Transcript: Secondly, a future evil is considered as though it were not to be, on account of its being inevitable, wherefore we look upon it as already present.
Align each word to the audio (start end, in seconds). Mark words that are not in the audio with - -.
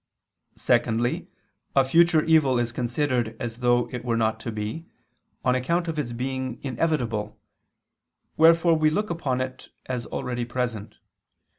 Secondly, 0.55 1.27
a 1.75 1.85
future 1.85 2.23
evil 2.25 2.57
is 2.57 2.71
considered 2.71 3.37
as 3.39 3.57
though 3.57 3.87
it 3.91 4.03
were 4.03 4.17
not 4.17 4.39
to 4.39 4.51
be, 4.51 4.87
on 5.45 5.53
account 5.53 5.87
of 5.87 5.99
its 5.99 6.11
being 6.11 6.59
inevitable, 6.63 7.39
wherefore 8.35 8.73
we 8.73 8.89
look 8.89 9.11
upon 9.11 9.41
it 9.41 9.69
as 9.85 10.07
already 10.07 10.43
present. 10.43 10.95